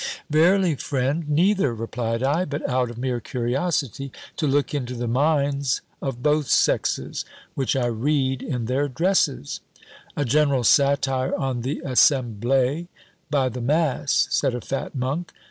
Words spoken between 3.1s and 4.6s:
curiosity, to